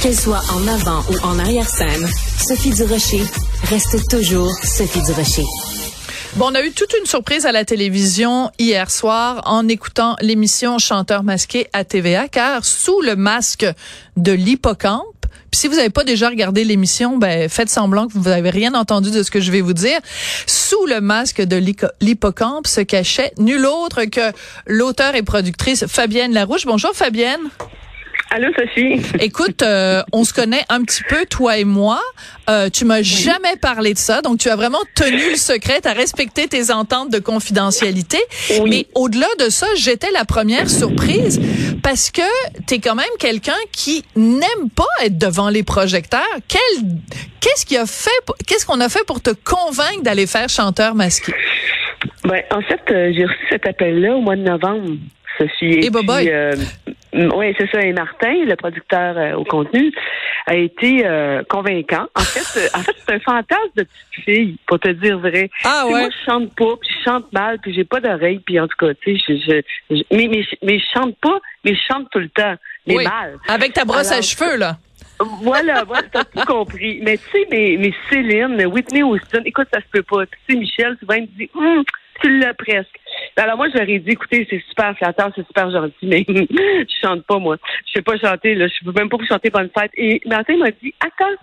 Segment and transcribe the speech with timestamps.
[0.00, 2.06] Qu'elle soit en avant ou en arrière-scène,
[2.38, 3.22] Sophie Durocher
[3.64, 5.42] reste toujours Sophie Durocher.
[6.36, 10.78] Bon, on a eu toute une surprise à la télévision hier soir en écoutant l'émission
[10.78, 13.66] Chanteur masqué à TVA, car sous le masque
[14.16, 18.28] de l'hippocampe, puis si vous n'avez pas déjà regardé l'émission, ben faites semblant que vous
[18.28, 19.98] n'avez rien entendu de ce que je vais vous dire.
[20.46, 21.56] Sous le masque de
[22.00, 24.32] l'hippocampe se cachait nul autre que
[24.66, 26.66] l'auteur et productrice Fabienne Larouche.
[26.66, 27.50] Bonjour Fabienne.
[28.30, 29.00] Allô, Sophie?
[29.20, 31.98] Écoute, euh, on se connaît un petit peu, toi et moi.
[32.50, 35.88] Euh, tu m'as jamais parlé de ça, donc tu as vraiment tenu le secret, tu
[35.88, 38.18] as respecté tes ententes de confidentialité.
[38.66, 41.40] Mais au-delà de ça, j'étais la première surprise
[41.82, 42.20] parce que
[42.66, 46.20] tu es quand même quelqu'un qui n'aime pas être devant les projecteurs.
[46.48, 46.84] Quel,
[47.40, 48.10] qu'est-ce qui a fait,
[48.46, 51.32] qu'est-ce qu'on a fait pour te convaincre d'aller faire chanteur masqué?
[52.24, 54.96] Ben, en fait, euh, j'ai reçu cet appel-là au mois de novembre.
[55.38, 55.66] Sophie.
[55.66, 56.30] Et, puis,
[57.12, 57.80] oui, c'est ça.
[57.80, 59.92] Et Martin, le producteur euh, au contenu,
[60.46, 62.06] a été euh, convaincant.
[62.14, 65.50] En fait, euh, en fait, c'est un fantasme de petite fille, pour te dire vrai.
[65.64, 65.92] Ah ouais.
[65.92, 68.76] Moi, je chante pas, puis je chante mal, puis j'ai pas d'oreille, puis en tout
[68.78, 72.20] cas, tu sais, je, je, mais, mais, mais je chante pas, mais je chante tout
[72.20, 72.54] le temps,
[72.86, 73.36] mais mal.
[73.48, 74.78] Avec ta brosse à cheveux, là.
[75.42, 77.00] Voilà, voilà, t'as tout compris.
[77.02, 80.26] Mais tu sais, mais, mais Céline, Whitney Houston, écoute, ça se peut pas.
[80.26, 81.82] Tu sais, Michel, souvent, il me dit, hum,
[82.20, 82.98] tu l'as presque.
[83.36, 87.38] Alors moi, ai dit, écoutez, c'est super flatteur, c'est super gentil, mais je chante pas,
[87.38, 87.56] moi.
[87.86, 88.66] Je sais pas chanter, là.
[88.66, 89.92] Je peux même pas chanter Bonne Fête.
[89.96, 91.36] Et Martin m'a dit, attends,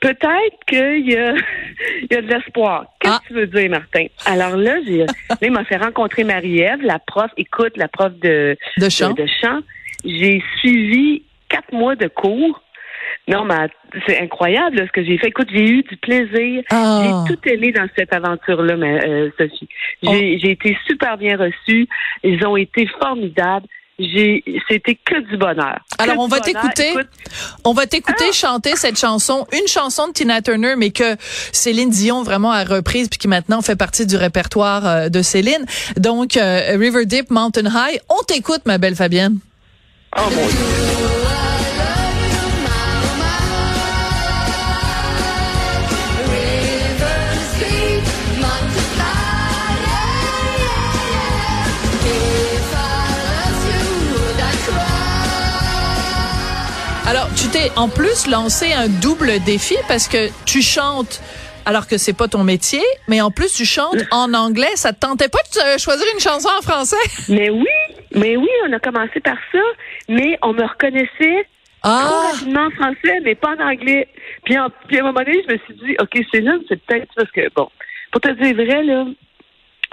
[0.00, 1.34] peut-être qu'il y a,
[2.02, 2.86] il y a de l'espoir.
[3.00, 3.20] Qu'est-ce ah.
[3.22, 4.06] que tu veux dire, Martin?
[4.24, 5.06] Alors là, j'ai,
[5.42, 9.12] il m'a fait rencontrer Marie-Ève, la prof, écoute, la prof de, de chant.
[9.12, 9.60] de chant.
[10.04, 12.62] J'ai suivi quatre mois de cours
[13.28, 13.68] non, mais
[14.06, 15.28] c'est incroyable ce que j'ai fait.
[15.28, 16.62] Écoute, j'ai eu du plaisir.
[16.70, 17.24] Ah.
[17.26, 19.68] J'ai tout aimé dans cette aventure-là, euh, Sophie.
[20.02, 21.88] J'ai, j'ai été super bien reçue.
[22.22, 23.66] Ils ont été formidables.
[23.98, 25.78] J'ai, c'était que du bonheur.
[25.98, 26.92] Alors on va t'écouter,
[27.64, 32.22] on va t'écouter chanter cette chanson, une chanson de Tina Turner, mais que Céline Dion
[32.22, 35.64] vraiment a reprise puis qui maintenant fait partie du répertoire euh, de Céline.
[35.96, 37.98] Donc euh, River Deep, Mountain High.
[38.10, 39.38] On t'écoute, ma belle Fabienne.
[40.14, 41.15] Oh mon Dieu.
[57.06, 61.22] Alors, tu t'es en plus lancé un double défi parce que tu chantes
[61.64, 64.74] alors que c'est pas ton métier, mais en plus tu chantes en anglais.
[64.74, 66.96] Ça te tentait pas de choisir une chanson en français?
[67.28, 67.66] Mais oui,
[68.12, 69.58] mais oui, on a commencé par ça,
[70.08, 71.46] mais on me reconnaissait
[71.82, 72.02] ah.
[72.06, 74.08] trop rapidement en français, mais pas en anglais.
[74.44, 77.48] Puis, à un moment donné, je me suis dit, OK, Céline, c'est peut-être parce que,
[77.54, 77.68] bon,
[78.12, 79.04] pour te dire vrai, là,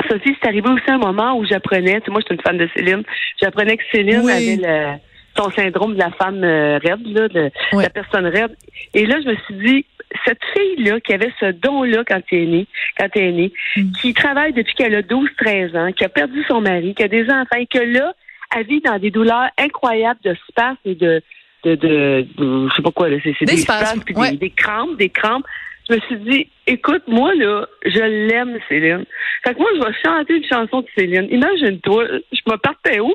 [0.10, 2.58] Sophie, c'est arrivé aussi un moment où j'apprenais, tu sais, moi, je suis une fan
[2.58, 3.04] de Céline,
[3.42, 5.00] j'apprenais que Céline avait le
[5.36, 8.56] son syndrome de la femme euh, raide, là, de, la personne raide.
[8.94, 9.86] Et là, je me suis dit,
[10.26, 12.68] cette fille-là, qui avait ce don-là quand elle est née,
[12.98, 13.92] quand elle est née, mm.
[14.02, 17.24] qui travaille depuis qu'elle a 12-13 ans, qui a perdu son mari, qui a des
[17.30, 18.14] enfants, et que là,
[18.56, 21.22] elle vit dans des douleurs incroyables de spasmes et de,
[21.64, 25.46] de, de, je sais pas quoi, c'est, des, spasmes, des, des, crampes, des crampes.
[25.90, 29.06] Je me suis dit, écoute, moi, là, je l'aime, Céline.
[29.44, 31.28] Fait que moi, je vais chanter une chanson de Céline.
[31.30, 33.14] Imagine-toi, je me partais où?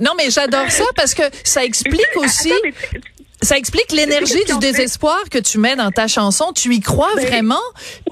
[0.00, 2.52] Non, mais j'adore ça parce que ça explique aussi.
[3.40, 6.52] ça explique l'énergie du désespoir que tu mets dans ta chanson.
[6.52, 7.60] Tu y crois ben, vraiment?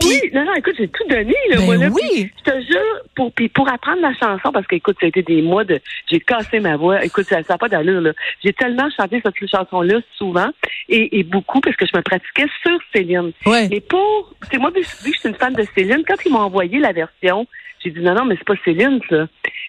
[0.03, 1.35] Oui, non, non, écoute, j'ai tout donné.
[1.51, 2.31] Là, ben oui.
[2.39, 5.43] je te jure, pour, pour apprendre la chanson, parce que, écoute, ça a été des
[5.43, 5.81] mois de...
[6.11, 7.05] J'ai cassé ma voix.
[7.05, 8.01] Écoute, ça n'a pas d'allure.
[8.01, 8.13] là.
[8.45, 10.49] J'ai tellement chanté cette chanson-là souvent
[10.89, 13.33] et, et, beaucoup parce que je me pratiquais sur Céline.
[13.47, 13.69] Ouais.
[13.69, 14.35] Mais pour...
[14.51, 16.93] C'est moi, vu que je suis une fan de Céline, quand ils m'ont envoyé la
[16.93, 17.47] version
[17.83, 19.27] J'ai dit, non, non, mais c'est pas Céline, ça.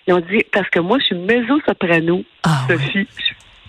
[0.08, 3.08] Ils ont dit, parce que moi, je suis mezzo-soprano, Ah, Sophie.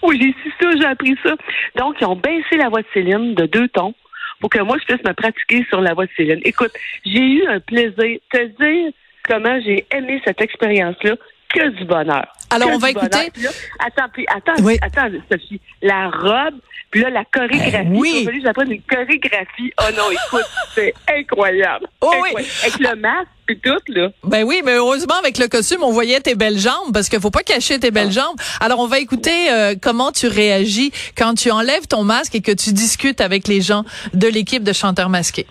[0.02, 1.35] Oui, j'ai su ça, j'ai appris ça.
[1.76, 3.94] Donc, ils ont baissé la voix de Céline de deux tons
[4.40, 6.40] pour que moi, je puisse me pratiquer sur la voix de Céline.
[6.44, 6.70] Écoute,
[7.05, 8.19] j'ai eu un plaisir.
[8.32, 8.93] Te dire
[9.25, 11.17] comment j'ai aimé cette expérience-là,
[11.53, 12.27] que du bonheur.
[12.50, 13.31] Alors, Que on va écouter.
[13.33, 13.50] Puis là,
[13.81, 14.79] attends, puis attends, Oui.
[14.81, 15.61] attends, Sophie.
[15.83, 16.55] La robe,
[16.91, 17.89] puis là, la chorégraphie.
[17.93, 18.27] Eh oui.
[18.35, 19.73] Il fallu une chorégraphie.
[19.81, 21.87] Oh non, écoute, c'est incroyable.
[22.00, 22.45] Oh oui.
[22.62, 24.09] Avec le masque, puis tout, là.
[24.25, 27.31] Ben oui, mais heureusement avec le costume, on voyait tes belles jambes parce qu'il faut
[27.31, 27.91] pas cacher tes Ah.
[27.91, 28.37] belles jambes.
[28.61, 32.53] Alors on va écouter euh, comment tu réagis quand tu enlèves ton masque et que
[32.53, 33.85] tu discutes avec les gens
[34.15, 35.47] de l'équipe de chanteurs masqués.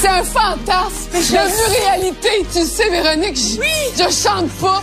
[0.00, 1.10] C'est un fantasme.
[1.12, 2.46] Devenu réalité.
[2.52, 4.82] Tu sais, Véronique, je, je chante pas.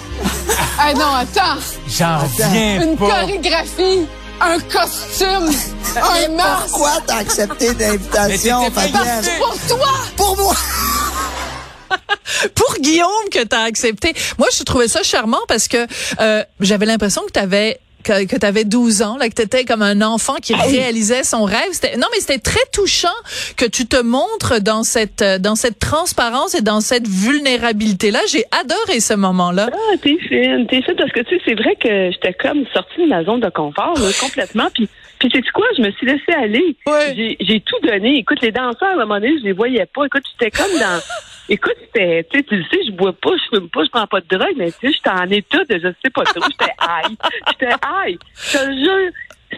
[0.80, 1.60] ah non, attends.
[1.88, 3.22] J'en reviens Une pas.
[3.22, 4.06] chorégraphie,
[4.42, 5.50] un costume,
[5.96, 6.68] un masque.
[6.70, 9.26] Pourquoi t'as accepté l'invitation, Fabienne?
[9.40, 9.88] Pour toi.
[10.16, 10.56] Pour moi!
[12.54, 14.14] Pour Guillaume que tu as accepté.
[14.38, 15.88] Moi, je trouvais ça charmant parce que
[16.20, 19.42] euh, j'avais l'impression que tu avais que, que tu avais 12 ans, là, que tu
[19.42, 21.70] étais comme un enfant qui réalisait son rêve.
[21.72, 23.08] C'était- Non, mais c'était très touchant
[23.58, 28.20] que tu te montres dans cette euh, dans cette transparence et dans cette vulnérabilité-là.
[28.30, 29.70] J'ai adoré ce moment-là.
[29.72, 33.02] Ah, t'es fine, t'es fine parce que tu sais, c'est vrai que j'étais comme sortie
[33.04, 34.68] de ma zone de confort là, complètement.
[34.74, 34.88] Puis,
[35.20, 36.78] puis sais quoi, je me suis laissée aller.
[36.86, 37.36] Ouais.
[37.40, 38.18] J'ai tout donné.
[38.20, 40.06] Écoute, les danseurs à un moment donné, je les voyais pas.
[40.06, 41.02] Écoute, j'étais comme dans.
[41.50, 44.28] Écoute, c'était, tu le sais, je bois pas, je fume pas, je prends pas de
[44.38, 46.42] drogue, mais tu sais, j'étais en état de je sais pas trop.
[46.50, 47.18] J'étais high.
[47.50, 48.18] J'étais high.
[48.36, 49.12] Je te jure,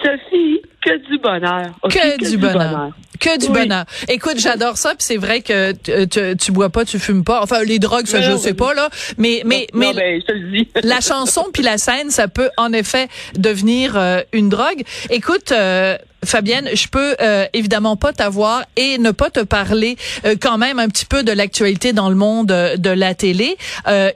[0.03, 1.65] Sophie, que du bonheur.
[1.89, 2.91] Que, du bonheur.
[3.19, 3.51] Que du Oui.
[3.63, 3.85] bonheur.
[4.07, 7.41] Écoute, j'adore ça, puis c'est vrai que tu, tu, tu bois pas, tu fumes pas.
[7.41, 10.21] Enfin, les drogues, ça, Non, je non, sais pas là, mais mais Non, mais ben,
[10.21, 10.67] je te le dis.
[10.83, 14.83] la chanson puis la scène, ça peut en effet devenir euh, une drogue.
[15.09, 20.35] Écoute, euh, Fabienne, je peux euh, évidemment pas t'avoir et ne pas te parler euh,
[20.39, 23.57] quand même un petit peu de l'actualité dans le monde euh, de la télé.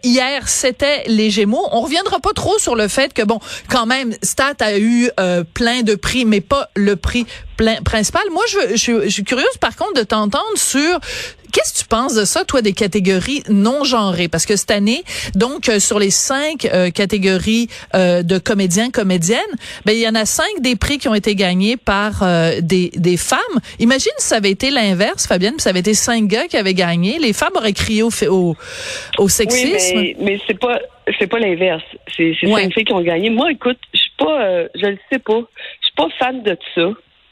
[0.04, 1.68] Hier, c'était les Gémeaux.
[1.72, 3.40] On reviendra pas trop sur le fait que bon,
[3.70, 5.10] quand même, Stat a eu
[5.54, 7.26] plein de prix, mais pas le prix
[7.58, 8.24] plein, principal.
[8.32, 11.00] Moi, je, je, je suis curieuse par contre de t'entendre sur
[11.54, 14.28] Qu'est-ce que tu penses de ça, toi, des catégories non genrées?
[14.28, 15.04] Parce que cette année,
[15.36, 19.40] donc, euh, sur les cinq euh, catégories euh, de comédiens, comédiennes,
[19.86, 22.24] ben, il y en a cinq des prix qui ont été gagnés par
[22.62, 23.40] des, des femmes.
[23.80, 26.74] Imagine si ça avait été l'inverse, Fabienne, puis ça avait été cinq gars qui avaient
[26.74, 27.20] gagné.
[27.20, 28.56] Les femmes auraient crié au, au,
[29.20, 29.98] au sexisme.
[30.00, 30.80] Oui, mais, mais c'est pas
[31.20, 31.84] c'est pas l'inverse.
[32.16, 32.64] C'est c'est Ouais.
[32.64, 33.30] cinq filles qui ont gagné.
[33.30, 35.40] Moi, écoute, je suis pas euh, je le sais pas.
[35.82, 36.90] Je suis pas fan de ça.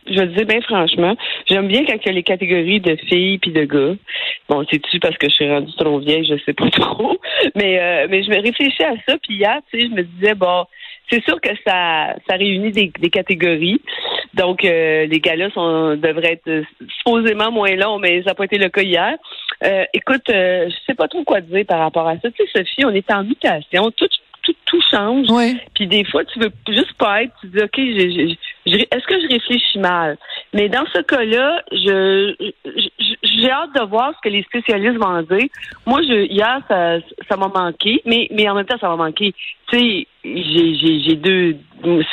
[0.08, 1.16] Je le dis bien franchement.
[1.48, 3.96] J'aime bien quand il y a les catégories de filles puis de gars.
[4.50, 7.20] Bon, c'est-tu parce que je suis rendue trop vieille, je sais pas trop.
[7.56, 10.34] Mais euh, mais je me réfléchis à ça, puis hier, tu sais, je me disais,
[10.34, 10.66] bon,
[11.10, 13.82] c'est sûr que ça, ça réunit des, des catégories.
[14.34, 16.64] Donc, euh, les gars-là sont, devraient être
[16.98, 19.16] supposément moins longs, mais ça n'a pas été le cas hier.
[19.64, 22.32] Euh, écoute, euh, je sais pas trop quoi dire par rapport à ça.
[22.32, 23.92] Tu sais, Sophie, on est en mutation.
[23.92, 24.08] Tout,
[24.42, 25.28] tout, tout change.
[25.30, 25.58] Oui.
[25.76, 27.34] Puis des fois, tu veux juste pas être.
[27.42, 30.18] Tu dis, OK, j'ai- est-ce que je réfléchis mal?
[30.54, 32.36] Mais dans ce cas-là, je
[32.66, 35.48] je- j'ai hâte de voir ce que les spécialistes vont dire.
[35.86, 37.00] Moi, je, hier, ça
[37.30, 39.34] ça m'a manqué, mais, mais en même temps, ça m'a manqué.
[39.72, 41.56] Tu sais, j'ai- j'ai j'ai deux,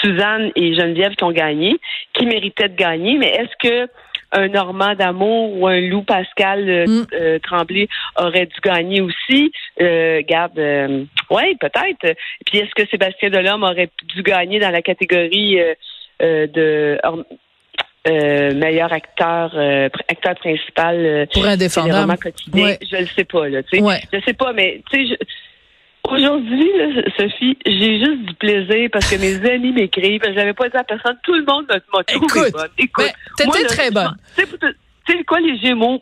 [0.00, 1.76] Suzanne et Geneviève qui ont gagné,
[2.14, 3.88] qui méritaient de gagner, mais est-ce que
[4.30, 7.06] un Normand d'amour ou un Lou Pascal euh, Mm.
[7.14, 9.50] euh, Tremblay aurait dû gagner aussi?
[9.80, 12.14] Euh, garde, euh, ouais, peut-être.
[12.44, 15.58] Puis est-ce que Sébastien Delhomme aurait dû gagner dans la catégorie
[16.20, 16.98] de
[18.06, 22.06] euh, meilleur acteur, euh, acteur principal euh, Pour un défendant.
[22.54, 22.78] Ouais.
[22.90, 23.82] Je le sais pas, là, tu sais.
[23.82, 24.00] Ouais.
[24.12, 25.26] Je sais pas, mais tu sais, je-
[26.10, 26.70] Aujourd'hui,
[27.18, 30.22] Sophie, j'ai juste du plaisir parce que mes amis m'écrivent.
[30.24, 31.18] Je n'avais pas dit à personne.
[31.22, 32.68] Tout le monde m'a trouvé Écoute, bonne.
[32.78, 33.04] Écoute,
[33.38, 34.16] ben, t'étais très bonne.
[34.36, 34.44] Tu
[35.06, 36.00] sais quoi, les Gémeaux?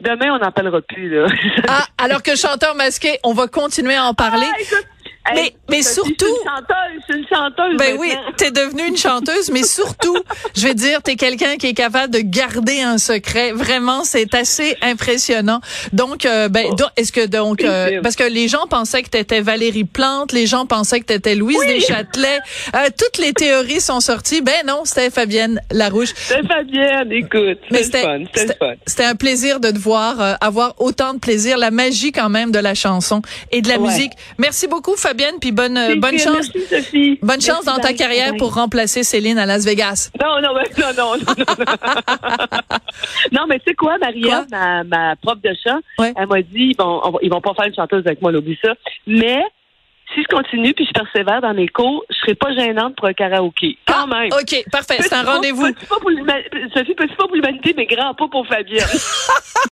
[0.00, 1.26] Demain, on n'en parlera plus, là.
[1.68, 4.46] Ah, alors que chanteur masqué, on va continuer à en parler.
[4.48, 4.86] Ah, écoute,
[5.34, 7.76] Mais- mais surtout- Je suis une chanteuse, je suis une chanteuse.
[7.78, 10.16] Ben oui, t'es devenue une chanteuse, mais surtout,
[10.56, 13.52] je vais dire, t'es quelqu'un qui est capable de garder un secret.
[13.52, 15.60] Vraiment, c'est assez impressionnant.
[15.92, 19.40] Donc, euh, ben, donc, est-ce que donc, euh, parce que les gens pensaient que t'étais
[19.40, 22.38] Valérie Plante, les gens pensaient que t'étais Louise Deschâtelet,
[22.74, 24.40] euh, toutes les théories sont sorties.
[24.42, 26.10] Ben non, c'était Fabienne Larouche.
[26.16, 27.58] C'est Fabienne, écoute.
[27.70, 28.24] Fun,
[28.58, 28.74] fun.
[28.86, 32.50] c'était un plaisir de te voir euh, avoir autant de plaisir, la magie quand même
[32.50, 33.88] de la chanson et de la Ouais.
[33.88, 34.12] musique.
[34.38, 36.50] Merci beaucoup Fabienne, puis bonne euh, bonne chance.
[36.54, 37.18] Merci, Sophie.
[37.22, 40.10] Bonne chance dans ta carrière pour remplacer Céline à Las Vegas.
[40.20, 41.34] Non, non, non, non, non, non.
[43.32, 46.12] non, mais tu sais quoi, Maria, ma, ma prof de chant, Ouais.
[46.16, 48.72] elle m'a dit, bon, on ils vont pas faire une chanteuse avec moi, oublie ça.
[49.06, 49.42] Mais
[50.14, 53.12] si je continue puis je persévère dans mes cours, je serai pas gênante pour un
[53.12, 53.76] karaoké.
[53.86, 54.30] Quand même.
[54.32, 54.96] OK, parfait.
[55.00, 55.66] C'est un rendez-vous.
[55.66, 55.74] Sophie,
[56.94, 58.86] petit pas pour l'humanité, mais grand pas pour Fabienne.